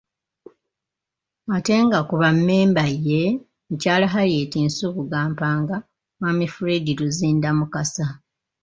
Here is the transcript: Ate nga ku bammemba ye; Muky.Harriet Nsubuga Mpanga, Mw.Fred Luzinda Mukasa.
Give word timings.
Ate 1.55 1.75
nga 1.85 1.99
ku 2.07 2.15
bammemba 2.21 2.83
ye; 3.05 3.21
Muky.Harriet 3.69 4.53
Nsubuga 4.65 5.19
Mpanga, 5.31 5.77
Mw.Fred 6.21 6.85
Luzinda 6.99 7.49
Mukasa. 7.59 8.05